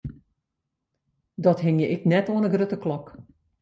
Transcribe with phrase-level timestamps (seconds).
[1.43, 3.05] Dat hingje ik net oan 'e grutte klok.